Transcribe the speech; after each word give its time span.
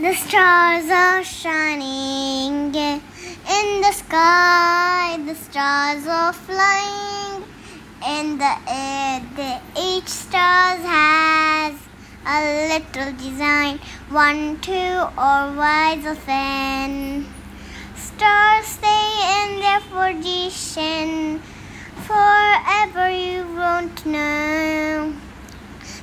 The 0.00 0.14
stars 0.14 0.88
are 0.88 1.22
shining 1.22 2.74
in 2.74 3.80
the 3.82 3.92
sky. 3.92 5.18
The 5.26 5.34
stars 5.34 6.06
are 6.06 6.32
flying 6.32 7.44
in 8.08 8.38
the 8.38 8.54
air. 8.66 9.20
The, 9.36 9.60
each 9.78 10.08
star 10.08 10.78
has 10.78 11.74
a 12.26 12.38
little 12.72 13.12
design. 13.18 13.78
One, 14.08 14.58
two, 14.62 14.72
or 14.72 15.52
wise 15.60 16.06
of 16.06 16.16
fan. 16.16 17.26
Stars 17.94 18.64
stay 18.64 19.04
in 19.42 19.60
their 19.60 19.80
position 19.80 21.42
forever. 22.08 23.10
You 23.10 23.44
won't 23.54 24.06
know. 24.06 25.12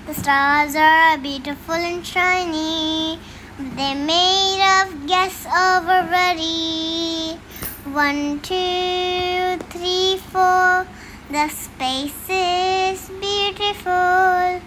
The 0.05 0.14
stars 0.14 0.75
are 0.75 1.18
beautiful 1.18 1.73
and 1.73 2.05
shiny. 2.05 3.20
They're 3.59 3.95
made 3.95 4.61
of 4.61 5.07
gas 5.07 5.47
already. 5.47 7.39
One, 7.86 8.39
two, 8.41 9.57
three, 9.71 10.18
four. 10.32 10.86
The 11.32 11.49
space 11.49 12.29
is 12.29 13.09
beautiful. 13.19 14.61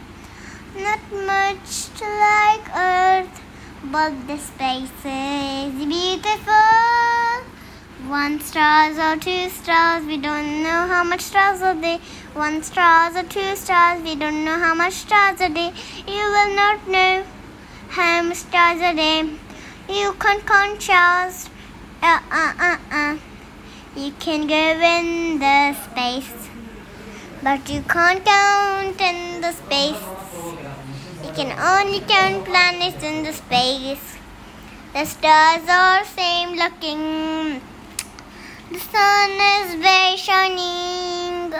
Not 0.74 1.00
much 1.12 1.88
like 2.02 2.66
Earth, 2.74 3.40
but 3.84 4.26
the 4.26 4.38
space 4.38 4.90
is 5.04 5.72
beautiful. 5.86 6.50
One 8.08 8.40
stars 8.40 8.98
or 8.98 9.16
two 9.20 9.50
stars, 9.50 10.04
we 10.04 10.16
don't 10.16 10.64
know 10.64 10.88
how 10.88 11.04
much 11.04 11.20
stars 11.20 11.62
are 11.62 11.80
there. 11.80 12.00
One 12.34 12.60
stars 12.64 13.14
or 13.14 13.22
two 13.22 13.54
stars, 13.54 14.02
we 14.02 14.16
don't 14.16 14.44
know 14.44 14.58
how 14.58 14.74
much 14.74 14.94
stars 14.94 15.40
are 15.40 15.48
there. 15.48 15.72
You 16.08 16.24
will 16.34 16.56
not 16.56 16.88
know 16.88 17.24
stars 17.90 18.80
are 18.80 18.94
there. 18.94 19.24
You 19.88 20.12
can't 20.20 20.46
count 20.46 20.80
stars. 20.80 21.50
Uh 22.00 22.20
uh 22.30 22.52
uh 22.58 22.78
uh. 22.92 23.16
You 23.96 24.12
can 24.20 24.46
go 24.46 24.54
in 24.54 25.40
the 25.40 25.74
space, 25.74 26.48
but 27.42 27.68
you 27.68 27.82
can't 27.82 28.24
count 28.24 29.00
in 29.00 29.40
the 29.40 29.52
space. 29.52 30.02
You 31.24 31.32
can 31.34 31.50
only 31.58 32.00
count 32.00 32.44
planets 32.44 33.02
in 33.02 33.24
the 33.24 33.32
space. 33.32 34.16
The 34.94 35.04
stars 35.04 35.68
are 35.68 36.04
same 36.04 36.56
looking. 36.56 37.60
The 38.70 38.78
sun 38.78 39.30
is 39.56 39.74
very 39.74 40.16
shining. 40.16 41.52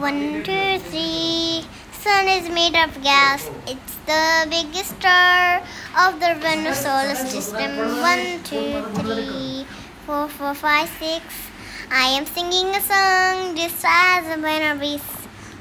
One, 0.00 0.42
two, 0.44 0.78
three. 0.78 1.66
Sun 2.02 2.26
is 2.26 2.48
made 2.48 2.74
of 2.74 3.00
gas. 3.00 3.48
It's 3.64 3.94
the 4.06 4.46
biggest 4.50 4.98
star 4.98 5.62
of 6.02 6.18
the 6.18 6.34
Venus 6.42 6.82
solar 6.82 7.14
system. 7.14 7.76
One, 8.02 8.42
two, 8.42 8.82
three, 8.98 9.64
four, 10.04 10.26
four, 10.28 10.52
five, 10.52 10.88
six. 10.98 11.22
I 11.92 12.08
am 12.18 12.26
singing 12.26 12.74
a 12.74 12.80
song 12.80 13.54
just 13.54 13.84
as 13.86 14.36
a 14.36 14.42
winner 14.42 14.74
breeze. 14.74 15.00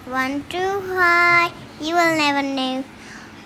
One 0.07 0.43
too 0.49 0.81
high, 0.97 1.51
you 1.79 1.93
will 1.93 2.17
never 2.17 2.41
know. 2.41 2.83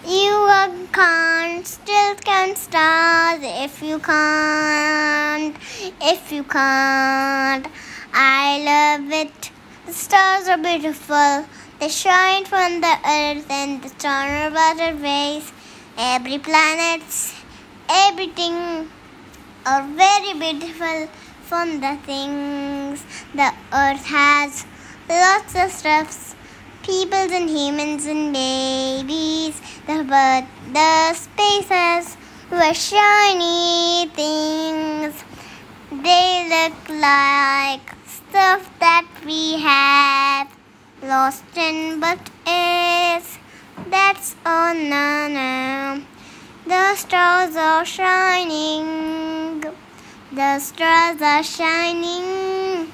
You 0.08 0.88
can't 0.94 1.68
still 1.68 2.16
count 2.16 2.58
stars 2.58 3.42
if 3.44 3.82
you 3.84 4.00
can't. 4.00 5.54
If 6.02 6.32
you 6.32 6.44
can't, 6.44 7.68
I 8.14 8.64
love 8.64 9.12
it. 9.12 9.52
The 9.86 9.92
stars 9.92 10.48
are 10.48 10.58
beautiful. 10.58 11.46
They 11.78 11.90
shine 11.90 12.46
from 12.46 12.80
the 12.80 12.96
earth 13.06 13.52
and 13.52 13.84
the 13.84 13.90
star 13.90 14.50
waterways. 14.50 15.52
Every 15.98 16.40
planet, 16.40 17.04
everything 17.90 18.90
are 19.66 19.84
very 19.84 20.34
beautiful 20.40 21.10
from 21.42 21.82
the 21.82 21.98
things 22.06 23.04
the 23.34 23.52
earth 23.74 24.06
has. 24.06 24.66
Lots 25.10 25.54
of 25.56 25.70
stuffs, 25.70 26.36
peoples 26.82 27.34
and 27.34 27.50
humans 27.50 28.06
and 28.06 28.32
babies. 28.32 29.60
The 29.86 30.06
bird, 30.06 30.46
the 30.72 31.14
spaces 31.14 32.16
were 32.50 32.74
shiny 32.74 34.08
things. 34.16 35.14
They 35.92 36.48
look 36.56 36.90
like 36.90 37.96
stuff 38.08 38.72
that 38.80 39.06
we 39.26 39.60
have 39.60 40.55
lost 41.02 41.44
in 41.56 42.00
but 42.00 42.20
is. 42.48 43.38
That's 43.90 44.36
all 44.46 44.74
no 44.74 45.28
no. 45.28 46.02
The 46.68 46.96
stars 46.96 47.56
are 47.56 47.86
shining. 47.86 49.62
The 50.32 50.60
stars 50.60 51.22
are 51.22 51.44
shining. 51.44 52.92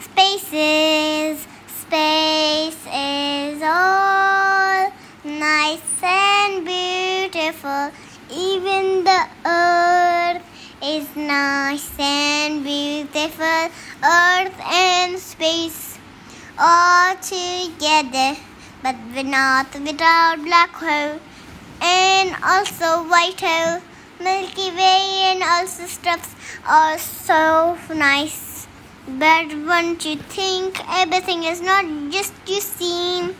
Spaces, 0.00 1.46
space 1.66 2.86
is 2.86 3.62
all 3.62 4.92
nice 5.24 6.02
and 6.02 6.64
beautiful. 6.64 7.90
Even 8.30 9.04
the 9.04 9.26
earth 9.46 10.42
is 10.82 11.08
nice 11.16 11.98
and 11.98 12.62
beautiful. 12.62 13.70
Earth 14.04 14.60
and 14.60 15.18
space 15.18 15.77
all 16.60 17.14
together, 17.16 18.36
but 18.82 18.96
we're 19.14 19.22
not 19.22 19.72
without 19.74 20.42
black 20.42 20.70
hole 20.70 21.20
and 21.80 22.34
also 22.44 23.08
white 23.08 23.40
hole. 23.40 23.80
Milky 24.20 24.72
Way 24.72 25.30
and 25.30 25.42
also 25.44 25.86
stuffs 25.86 26.34
are 26.66 26.98
so 26.98 27.78
nice. 27.94 28.66
But 29.06 29.54
won't 29.54 30.04
you 30.04 30.16
think 30.16 30.80
everything 30.90 31.44
is 31.44 31.60
not 31.60 31.84
just 32.10 32.34
you 32.46 32.60
seem? 32.60 33.36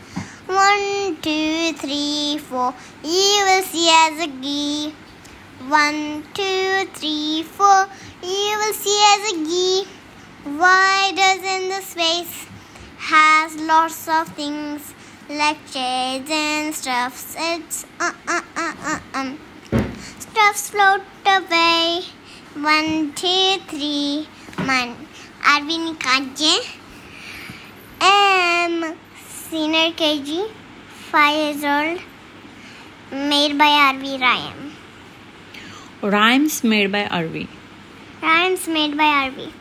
One, 0.47 1.17
two, 1.21 1.73
three, 1.73 2.37
four. 2.37 2.73
You 3.03 3.43
will 3.47 3.63
see 3.63 3.89
as 3.89 4.23
a 4.23 4.27
gee. 4.27 4.93
One, 5.67 6.23
two, 6.33 6.87
three, 6.93 7.43
four. 7.43 7.87
You 8.23 8.57
will 8.61 8.73
see 8.73 8.99
as 9.13 9.33
a 9.33 9.35
gee. 9.45 9.87
Why 10.45 11.11
doesn't 11.13 11.67
the 11.67 11.81
space 11.81 12.48
lots 13.69 14.07
of 14.07 14.27
things 14.29 14.95
like 15.29 15.59
shades 15.71 16.31
and 16.31 16.73
stuffs? 16.73 17.35
It's 17.37 17.85
uh 17.99 18.13
uh 18.27 18.41
uh 18.63 18.73
uh 18.91 18.99
um. 19.19 19.37
Stuffs 20.25 20.63
float 20.71 21.03
away. 21.33 22.01
One, 22.55 23.13
two, 23.13 23.59
three. 23.67 24.27
Man, 24.69 24.95
Arvin 25.53 25.85
Kaje. 26.05 26.55
am 28.01 28.97
senior 29.27 29.91
KG, 30.01 30.49
five 31.11 31.37
years 31.41 31.63
old. 31.75 32.01
Made 33.29 33.55
by 33.61 33.69
RV 33.93 34.19
Ryan. 34.19 34.73
Rhymes 36.01 36.63
made 36.63 36.91
by 36.91 37.03
RV. 37.21 37.47
Rhymes 38.23 38.67
made 38.67 38.97
by 38.97 39.09
RV. 39.29 39.58